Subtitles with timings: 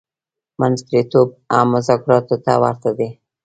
[0.59, 3.09] منځګړتوب هم مذاکراتو ته ورته دی.